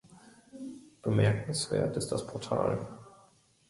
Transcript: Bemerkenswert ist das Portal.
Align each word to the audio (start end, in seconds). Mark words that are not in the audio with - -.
Bemerkenswert 1.03 1.95
ist 1.95 2.07
das 2.11 2.25
Portal. 2.25 2.87